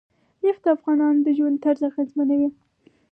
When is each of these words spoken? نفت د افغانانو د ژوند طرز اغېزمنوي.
نفت 0.43 0.61
د 0.65 0.67
افغانانو 0.77 1.19
د 1.25 1.27
ژوند 1.37 1.57
طرز 1.63 1.81
اغېزمنوي. 1.89 2.49